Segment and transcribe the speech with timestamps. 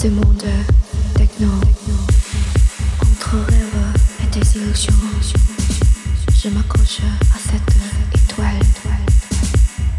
[0.00, 0.42] Ce monde
[1.14, 1.48] techno,
[3.02, 4.94] entre rêves et tes illusions,
[6.42, 7.00] je m'accroche
[7.34, 7.76] à cette
[8.14, 8.66] étoile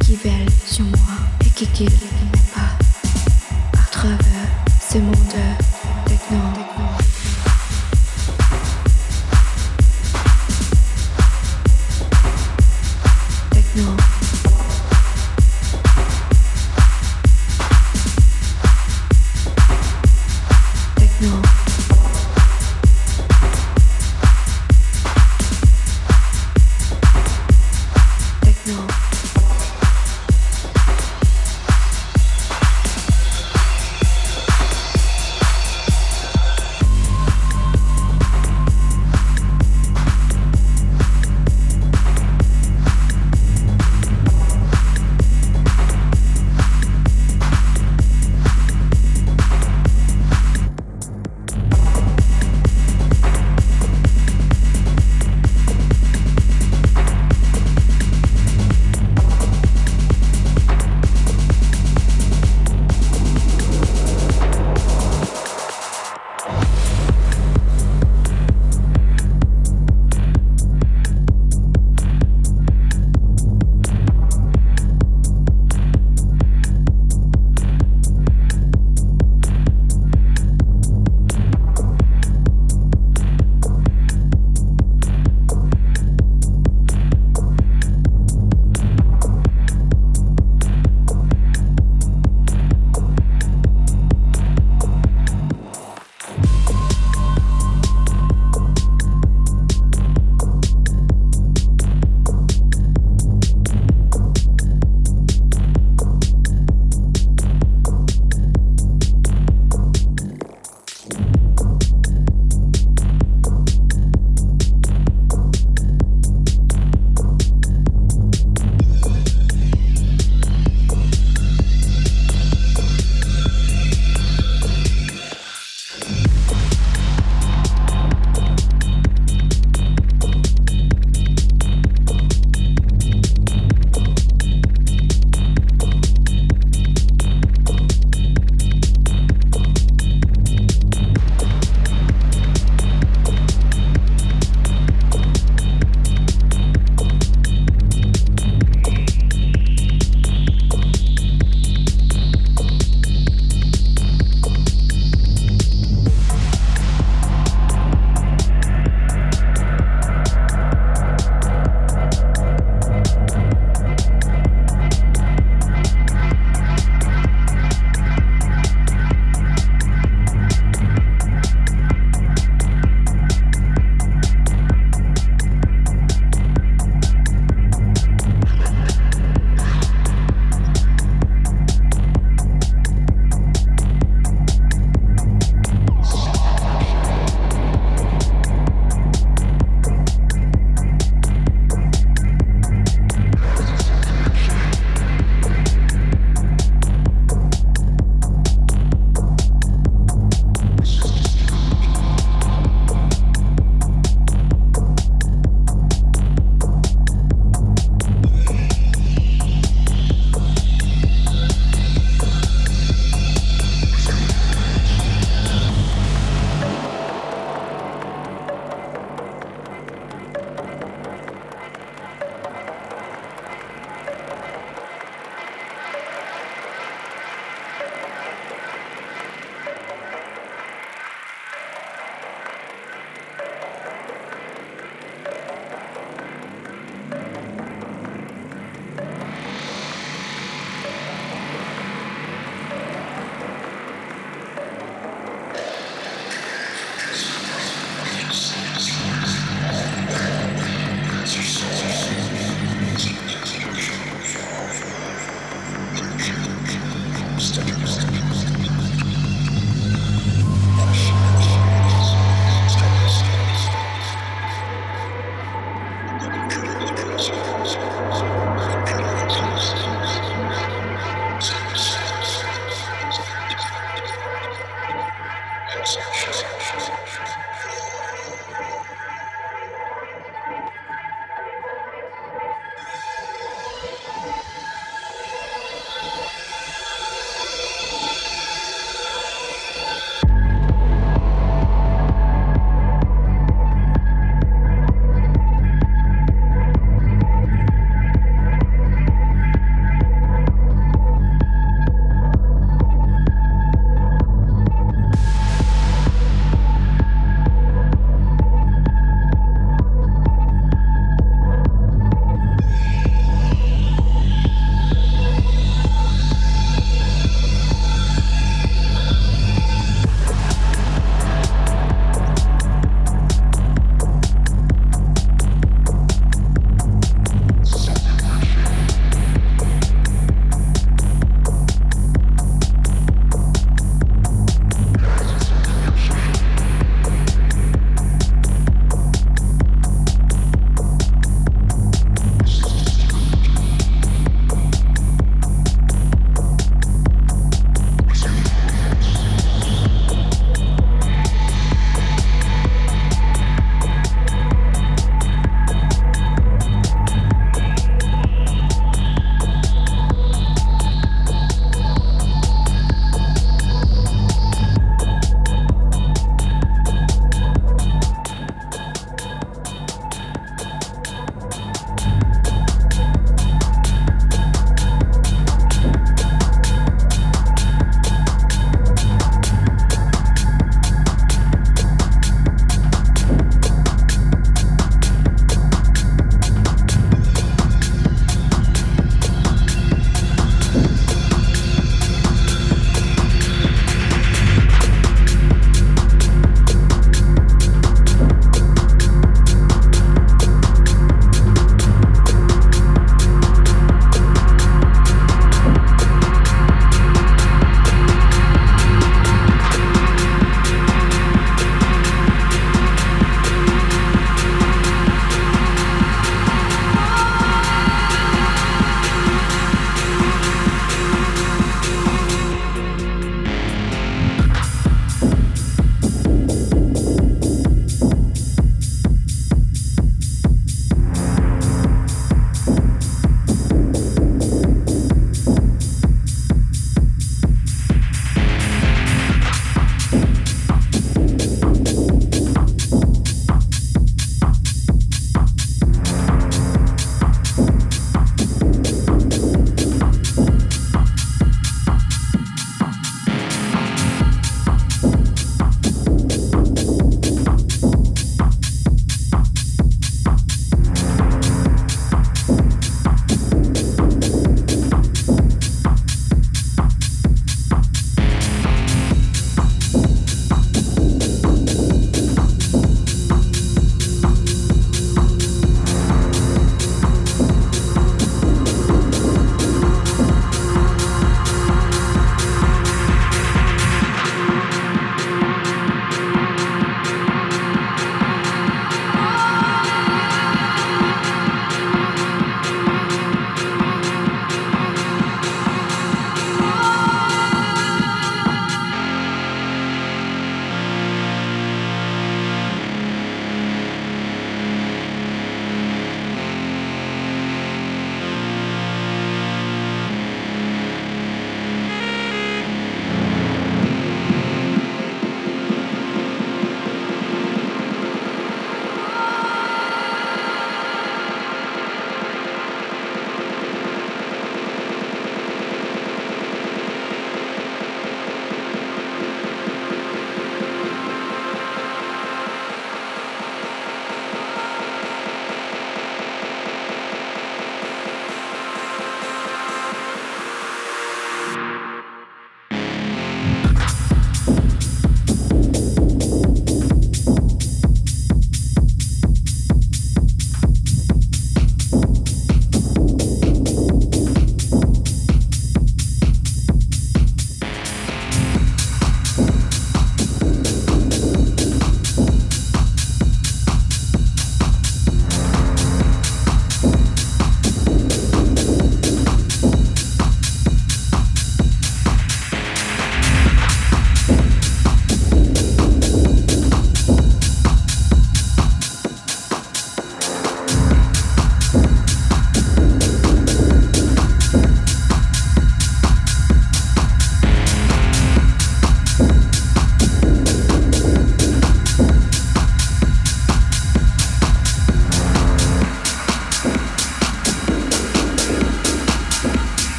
[0.00, 2.19] qui veille sur moi et qui guide.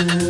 [0.00, 0.27] Ooh.